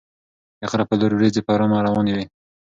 [0.59, 2.25] د غره په لور ورېځې په ارامه روانې وې.